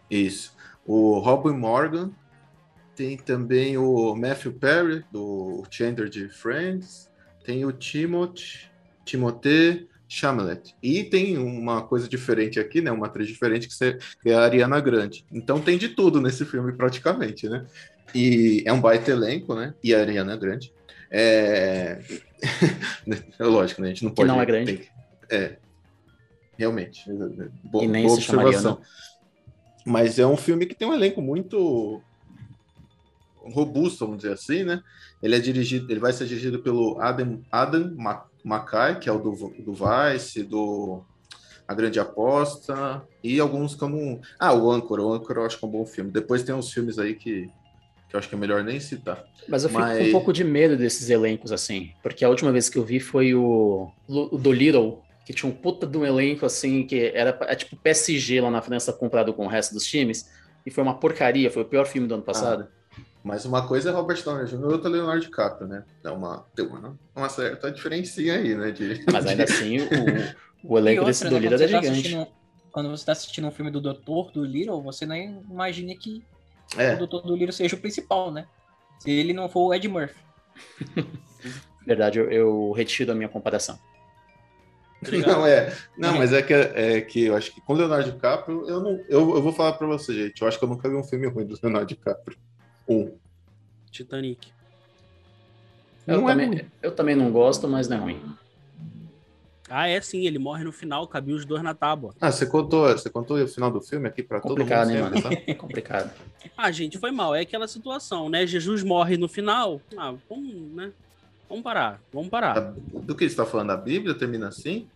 [0.09, 2.11] Isso o Robin Morgan,
[2.95, 7.09] tem também o Matthew Perry, do Chandler de Friends,
[7.43, 8.69] tem o Timothy,
[9.03, 10.75] Timothée Chalamet.
[10.81, 12.91] E tem uma coisa diferente aqui, né?
[12.91, 15.25] Uma atriz diferente que é a Ariana Grande.
[15.31, 17.65] Então tem de tudo nesse filme praticamente, né?
[18.13, 19.73] E é um baita elenco, né?
[19.83, 20.71] E a Ariana Grande.
[21.09, 21.99] É...
[23.39, 23.87] é lógico, né?
[23.87, 24.29] A gente não pode...
[24.29, 24.77] Que não é grande.
[24.77, 24.87] Tem...
[25.29, 25.57] É.
[26.57, 27.03] Realmente.
[27.63, 28.81] Boa, e nem boa se observação.
[29.85, 32.01] Mas é um filme que tem um elenco muito
[33.43, 34.81] robusto, vamos dizer assim, né?
[35.21, 37.93] Ele é dirigido, ele vai ser dirigido pelo Adam, Adam
[38.45, 41.03] Mackay, que é o do, do Vice, do
[41.67, 44.21] A Grande Aposta, e alguns não.
[44.39, 46.11] Ah, o Anchor, o Anchor eu acho que é um bom filme.
[46.11, 47.49] Depois tem uns filmes aí que,
[48.07, 49.25] que eu acho que é melhor nem citar.
[49.49, 49.97] Mas eu fico Mas...
[49.97, 52.99] com um pouco de medo desses elencos, assim, porque a última vez que eu vi
[52.99, 57.35] foi o, o do Little, que tinha um puta de um elenco assim, que era
[57.41, 60.29] é tipo PSG lá na França comprado com o resto dos times,
[60.63, 62.67] e foi uma porcaria, foi o pior filme do ano passado.
[62.69, 62.84] Ah,
[63.25, 64.53] mas uma coisa é Robert Downey Jr.
[64.53, 65.83] e outra é Leonardo DiCaprio, né?
[66.03, 68.69] É uma, tem uma, uma certa diferencinha aí, né?
[68.69, 69.51] De, mas ainda de...
[69.51, 72.31] assim, o, o elenco outra, desse do Little é tá gigante.
[72.71, 76.23] Quando você está assistindo um filme do Doutor do Little, você nem imagina que
[76.77, 76.93] é.
[76.93, 78.45] o Doutor do Little seja o principal, né?
[78.99, 80.21] Se ele não for o Ed Murphy.
[81.83, 83.79] Verdade, eu, eu retiro a minha comparação.
[85.25, 85.75] Não, é.
[85.97, 88.91] Não, mas é que, é que eu acho que com o Leonardo DiCaprio, eu não.
[89.09, 90.43] Eu, eu vou falar pra você, gente.
[90.43, 92.37] Eu acho que eu nunca vi um filme ruim do Leonardo DiCaprio.
[93.91, 94.47] Titanic.
[96.07, 98.21] Eu, não é também, é eu também não gosto, mas não é ruim.
[99.67, 102.13] Ah, é sim, ele morre no final, cabia os dois na tábua.
[102.21, 104.59] Ah, você contou, você contou o final do filme aqui para todo mundo?
[104.59, 105.15] Complicado, né, mano?
[105.47, 106.11] É complicado.
[106.55, 108.45] Ah, gente, foi mal, é aquela situação, né?
[108.45, 109.81] Jesus morre no final.
[109.97, 110.91] Ah, vamos, né?
[111.49, 112.75] Vamos parar, vamos parar.
[112.93, 113.71] Do que você está falando?
[113.71, 114.87] A Bíblia termina assim?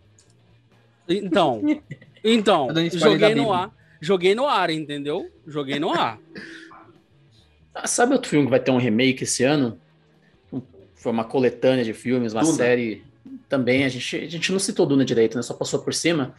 [1.08, 1.62] Então,
[2.24, 3.72] então, joguei no ar.
[4.02, 5.30] Joguei no ar, entendeu?
[5.48, 6.20] Joguei no ar.
[7.74, 9.80] Ah, sabe outro filme que vai ter um remake esse ano?
[10.96, 12.56] Foi uma coletânea de filmes, uma Duna.
[12.56, 13.04] série.
[13.48, 15.42] Também, a gente, a gente não citou Duna direito, né?
[15.42, 16.36] Só passou por cima.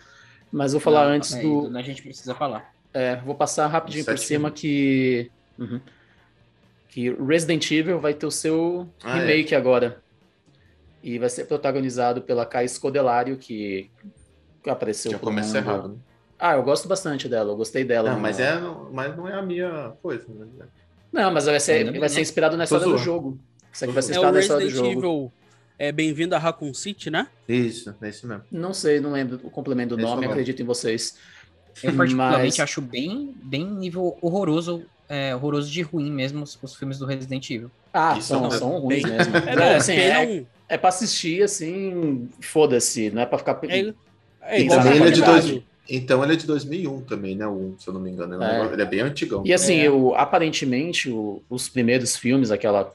[0.53, 1.77] Mas vou falar não, antes é, do.
[1.77, 2.75] A gente precisa falar.
[2.93, 5.31] É, vou passar rapidinho por cima que.
[5.59, 5.81] Uhum.
[6.89, 9.21] Que Resident Evil vai ter o seu ah, é.
[9.21, 9.57] remake é.
[9.57, 10.03] agora.
[11.03, 13.89] E vai ser protagonizado pela Kai Scodelario, que
[14.67, 15.13] apareceu.
[15.13, 15.95] Já começa errado, né?
[16.39, 18.13] Ah, eu gosto bastante dela, eu gostei dela.
[18.13, 18.59] Não, mas, é,
[18.91, 20.67] mas não é a minha coisa, né?
[21.13, 23.39] Não, mas vai ser, vai ser inspirado na história do jogo.
[23.73, 24.89] Isso aqui vai ser inspirado é na história do jogo.
[24.89, 25.33] Evil
[25.79, 27.27] é bem-vindo a Raccoon City, né?
[27.49, 28.45] Isso, é isso mesmo.
[28.51, 31.17] Não sei, não lembro o complemento do nome, acredito em vocês.
[31.83, 32.61] Eu particularmente mas...
[32.61, 37.49] acho bem, bem nível horroroso, é, horroroso de ruim mesmo os, os filmes do Resident
[37.51, 37.71] Evil.
[37.93, 39.37] Ah, são, são ruins mesmo.
[39.47, 43.59] É, não, assim, é, É pra assistir, assim, foda-se, não é pra ficar...
[43.69, 43.93] É,
[44.43, 47.47] é igual é de dois- Então ele é de 2001 também, né?
[47.47, 48.35] O 1, se eu não me engano.
[48.35, 48.73] Ele é, um É.
[48.73, 49.43] ele é bem antigão.
[49.45, 49.89] E assim, É.
[49.89, 52.95] eu, aparentemente, o- os primeiros filmes, aquela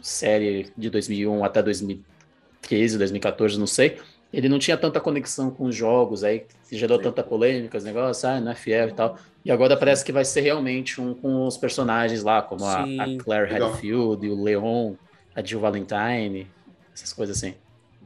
[0.00, 3.98] série de 2001 até 2013, 2014, não sei,
[4.32, 8.40] ele não tinha tanta conexão com os jogos, aí gerou tanta polêmica, os negócios, ah,
[8.40, 9.18] não é fiel e tal.
[9.44, 13.00] E agora parece que vai ser realmente um com os personagens lá, como a, Sim.
[13.00, 13.70] a Claire Legal.
[13.72, 14.94] Redfield, e o Leon,
[15.34, 16.46] a Jill Valentine,
[16.94, 17.54] essas coisas assim.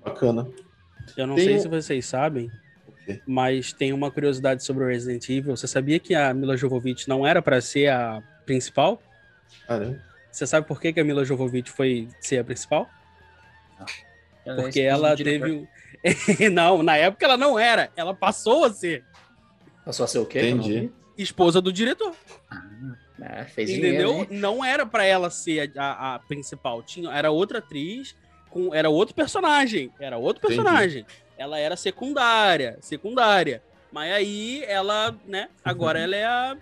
[0.04, 0.48] Bacana.
[1.16, 2.50] Eu não Tem sei um- se vocês sabem?
[3.26, 5.56] Mas tem uma curiosidade sobre o Resident Evil.
[5.56, 9.02] Você sabia que a Mila Jovovich não era pra ser a principal?
[9.66, 10.00] Caramba.
[10.30, 12.88] Você sabe por que, que a Mila Jovovich foi ser a principal?
[14.44, 15.68] Ela é Porque do ela teve.
[16.52, 17.90] não, na época ela não era.
[17.96, 19.04] Ela passou a ser
[19.84, 20.40] Passou a ser o quê?
[20.54, 20.90] não Entendi.
[21.16, 22.14] esposa do diretor.
[23.20, 24.10] É, fez Entendeu?
[24.10, 26.82] dinheiro, não era pra ela ser a, a- a principal.
[26.82, 28.14] Tinha, era outra atriz,
[28.50, 29.90] com, era outro personagem.
[30.00, 30.60] Era outro Entendi.
[30.62, 31.06] personagem.
[31.36, 33.62] Ela era secundária, secundária.
[33.92, 35.48] Mas aí ela, né?
[35.64, 36.56] Agora ela é a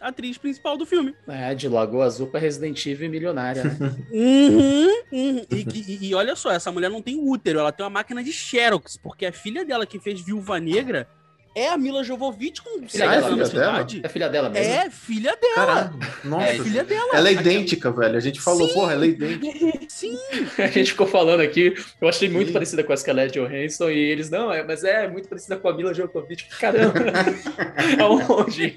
[0.00, 1.14] atriz principal do filme.
[1.26, 3.76] É, de Lagoa Azul pra Resident Evil milionária, né?
[4.10, 5.46] Uhum, uhum.
[5.50, 8.32] E, e- e olha só, essa mulher não tem útero, ela tem uma máquina de
[8.32, 11.08] Xerox, porque a filha dela que fez Viúva Negra
[11.54, 13.74] é a Mila Jovovich com Filha 6 dela, anos de filha dela?
[13.76, 14.00] idade.
[14.04, 14.72] É filha dela mesmo?
[14.72, 15.54] É filha dela.
[15.54, 15.98] Caralho.
[16.24, 16.46] Nossa.
[16.46, 17.08] É filha dela.
[17.16, 18.16] Ela é idêntica, velho.
[18.16, 18.74] A gente falou, Sim.
[18.74, 19.78] porra, ela é idêntica.
[19.88, 20.16] Sim.
[20.58, 22.52] A gente ficou falando aqui, eu achei muito Sim.
[22.52, 25.74] parecida com a Scarlett Johansson e eles, não, é, mas é muito parecida com a
[25.74, 26.44] Mila Djokovic.
[26.60, 26.92] Caramba,
[28.00, 28.74] aonde?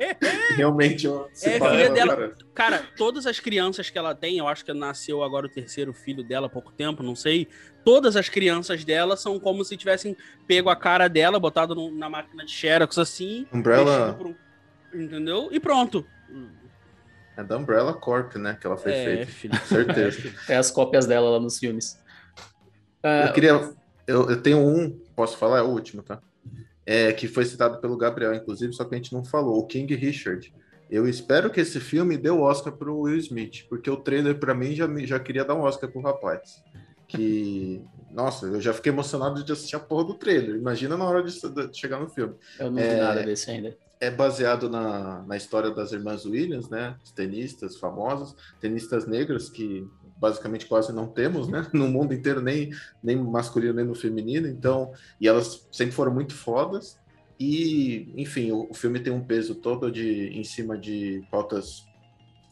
[0.55, 1.07] Realmente,
[1.43, 2.15] É, filha ela dela.
[2.15, 2.33] parece.
[2.53, 6.23] Cara, todas as crianças que ela tem, eu acho que nasceu agora o terceiro filho
[6.23, 7.47] dela há pouco tempo, não sei.
[7.83, 10.15] Todas as crianças dela são como se tivessem
[10.47, 13.47] pego a cara dela, botado no- na máquina de Xerox assim.
[13.51, 14.35] Umbrella um-
[14.93, 15.49] Entendeu?
[15.51, 16.05] E pronto.
[17.37, 18.57] é da Umbrella Corp, né?
[18.59, 19.25] Que ela foi É, feita.
[19.31, 19.57] filho.
[19.65, 20.19] Certeza.
[20.49, 21.99] É as cópias dela lá nos filmes.
[23.01, 23.73] Ah, Eu queria.
[24.07, 25.59] Eu, eu tenho um, posso falar?
[25.59, 26.21] É o último, tá?
[26.85, 29.57] É, que foi citado pelo Gabriel, inclusive, só que a gente não falou.
[29.59, 30.53] O King Richard.
[30.89, 34.53] Eu espero que esse filme dê o Oscar pro Will Smith, porque o trailer, pra
[34.53, 36.61] mim, já, me- já queria dar um Oscar pro rapaz.
[37.17, 37.81] Que.
[38.11, 40.55] Nossa, eu já fiquei emocionado de assistir a porra do trailer.
[40.55, 42.35] Imagina na hora de, de chegar no filme.
[42.59, 43.77] eu não vi é- nada desse ainda.
[43.99, 46.95] é baseado na, na história das irmãs Williams, né?
[47.01, 51.65] As tenistas famosas, tenistas negras que basicamente quase não temos, né?
[51.73, 52.69] No mundo inteiro, nem,
[53.01, 54.47] nem no masculino nem no feminino.
[54.47, 56.99] Então, e elas sempre foram muito fodas.
[57.39, 61.85] E, enfim, o, o filme tem um peso todo de em cima de pautas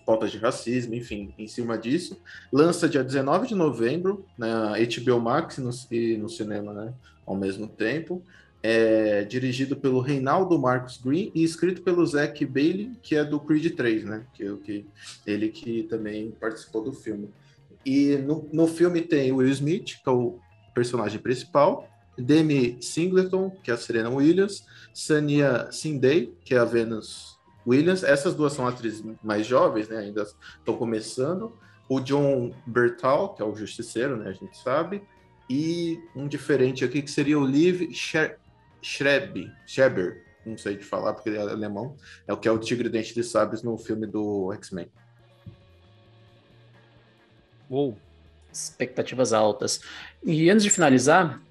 [0.09, 2.19] pautas de racismo, enfim, em cima disso.
[2.51, 6.93] Lança dia 19 de novembro na HBO Max no, e no cinema, né?
[7.27, 8.23] Ao mesmo tempo
[8.63, 13.75] é dirigido pelo Reinaldo Marcos Green e escrito pelo Zack Bailey, que é do Creed
[13.75, 14.25] 3, né?
[14.33, 14.85] Que, é que,
[15.27, 17.29] ele que também participou do filme.
[17.85, 20.39] E no, no filme tem Will Smith, que é o
[20.73, 27.38] personagem principal, Demi Singleton, que é a Serena Williams, Sania Sindey, que é a Venus
[27.69, 28.03] Williams.
[28.03, 29.97] Essas duas são atrizes mais jovens, né?
[29.97, 31.55] Ainda estão começando.
[31.87, 34.29] O John Bertal, que é o justiceiro, né?
[34.29, 35.03] A gente sabe.
[35.49, 37.89] E um diferente aqui que seria o Liv
[38.81, 41.95] Schreiber, Schreiber, não sei de falar porque ele é alemão,
[42.27, 44.91] é o que é o Tigre Dente de Sabres no filme do X-Men.
[47.69, 47.97] Uou.
[48.51, 49.81] Expectativas altas.
[50.23, 51.41] E antes de finalizar,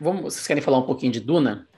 [0.00, 1.68] vamos, vocês querem falar um pouquinho de Duna?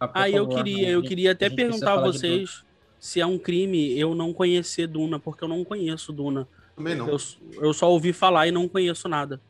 [0.00, 2.64] Ah, por Ah, eu queria, eu queria até a perguntar a vocês
[2.98, 6.48] se é um crime eu não conhecer Duna, porque eu não conheço Duna.
[6.74, 7.08] Também não.
[7.08, 7.18] Eu,
[7.60, 9.40] eu só ouvi falar e não conheço nada.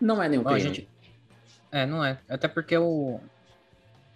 [0.00, 0.68] Não é nenhum Bom, a crime.
[0.74, 0.88] gente-
[1.72, 2.20] É, não é.
[2.28, 3.18] Até porque o...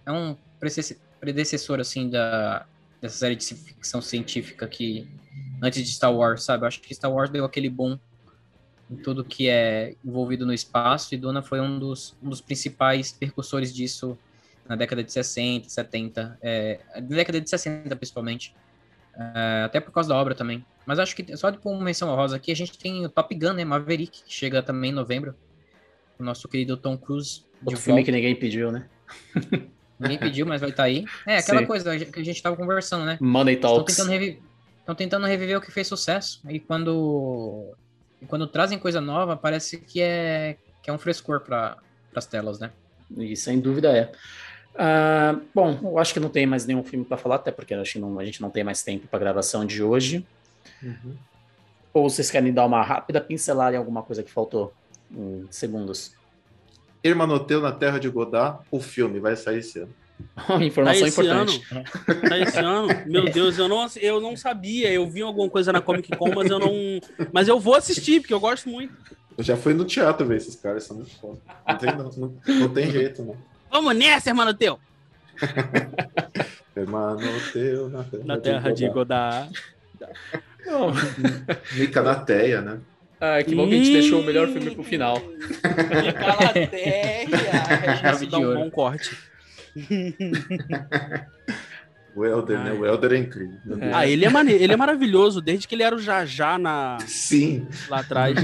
[0.05, 2.66] é um predece- predecessor, assim, da...
[3.01, 5.09] dessa série de ficção científica que
[5.62, 6.64] antes de Star Wars, sabe?
[6.64, 7.98] Eu acho que Star Wars deu aquele boom
[8.90, 13.12] em tudo que é envolvido no espaço e Duna foi um dos, um dos principais
[13.12, 14.16] percussores disso
[14.68, 18.54] na década de 60, 70, é, na década de 60 principalmente,
[19.35, 20.64] É, até por causa da obra também.
[20.87, 23.35] Mas acho que só de pôr uma menção honrosa aqui, a gente tem o Top
[23.35, 25.35] Gun, né, Maverick, que chega também em novembro,
[26.18, 28.04] o nosso querido Tom Cruise Outro filme volta.
[28.04, 28.88] que ninguém pediu, né?
[29.98, 31.04] Ninguém pediu, mas vai estar aí.
[31.26, 31.66] É, aquela Sim.
[31.66, 33.18] coisa que a gente tava conversando, né?
[33.20, 33.96] Money Estão Talks.
[33.96, 34.40] tentando, revi-
[34.87, 36.40] tão tentando reviver o que fez sucesso.
[36.48, 37.74] E quando,
[38.22, 41.76] e quando trazem coisa nova, parece que é, que é um frescor para
[42.14, 42.70] as telas, né?
[43.16, 44.12] E sem dúvida é.
[44.80, 47.94] Ah, bom, eu acho que não tem mais nenhum filme para falar, até porque acho
[47.94, 50.24] que não- a gente não tem mais tempo para gravação de hoje.
[50.80, 51.16] Uhum.
[51.92, 54.72] Ou vocês querem dar uma rápida pincelada em alguma coisa que faltou
[55.10, 56.12] em segundos?
[57.02, 59.94] Hermanoteu na Terra de Godard, o filme vai sair esse ano.
[60.46, 61.64] Tá Informação esse importante.
[61.70, 61.84] ano?
[62.28, 62.88] Tá esse ano?
[63.06, 64.92] Meu Deus, eu não, eu não sabia.
[64.92, 66.72] Eu vi alguma coisa na Comic Con, mas eu não.
[67.32, 68.92] Mas eu vou assistir, porque eu gosto muito.
[69.36, 71.38] Eu já fui no teatro ver esses caras, são muito foda.
[71.68, 73.36] Não tem, não, não, não tem jeito, não.
[73.70, 74.78] Vamos nessa, irmão teu!
[76.76, 77.16] Irmão
[77.52, 79.48] teu na terra, Na terra de Godá.
[80.64, 80.92] Não.
[81.74, 82.78] Mica na teia, né?
[83.20, 85.16] Ah, que bom que a gente deixou o melhor filme pro final.
[85.16, 86.20] Fica
[88.04, 89.18] na Isso dá um bom corte.
[92.14, 92.72] O Elder, né?
[92.72, 93.59] O Elder é incrível.
[93.64, 93.81] Deus.
[93.92, 94.52] Ah, ele é, mane...
[94.52, 96.98] ele é maravilhoso, desde que ele era o Jajá na...
[97.07, 97.66] Sim.
[97.88, 98.37] lá atrás.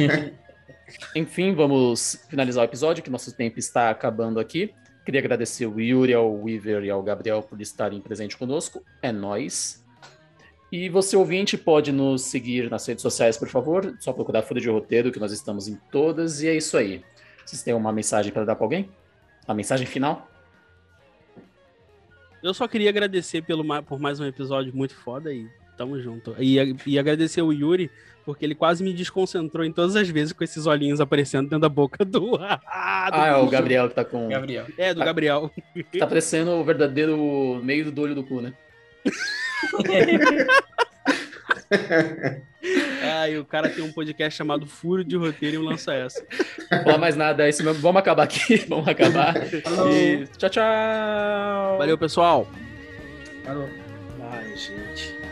[1.15, 4.73] Enfim, vamos finalizar o episódio, que nosso tempo está acabando aqui.
[5.05, 8.83] Queria agradecer o Yuri, ao Weaver e ao Gabriel por estarem presentes conosco.
[9.03, 9.85] É nóis.
[10.73, 13.95] E você, ouvinte, pode nos seguir nas redes sociais, por favor.
[14.01, 16.43] Só procurar Fúria de Roteiro, que nós estamos em todas.
[16.43, 17.05] E é isso aí.
[17.45, 18.89] Vocês têm uma mensagem para dar para alguém?
[19.47, 20.29] A mensagem final?
[22.43, 26.35] Eu só queria agradecer pelo, por mais um episódio muito foda e tamo junto.
[26.39, 27.91] E, e agradecer o Yuri,
[28.25, 31.69] porque ele quase me desconcentrou em todas as vezes com esses olhinhos aparecendo dentro da
[31.69, 32.37] boca do.
[32.41, 33.49] ah, do Ah, é o.
[33.49, 34.29] Gabriel que tá com.
[34.29, 34.67] Gabriel.
[34.79, 35.51] É, do Gabriel.
[35.99, 38.53] Tá parecendo o verdadeiro meio do olho do cu, né?
[43.03, 46.25] Ah, e o cara tem um podcast chamado Furo de Roteiro e lança essa.
[46.71, 47.81] Não vou falar mais nada, é isso mesmo.
[47.83, 48.57] Vamos acabar aqui.
[48.69, 49.35] Vamos acabar.
[49.93, 51.79] E tchau, tchau.
[51.79, 52.49] Valeu, pessoal.
[53.45, 53.69] Falou.
[54.31, 55.24] Ai, gente.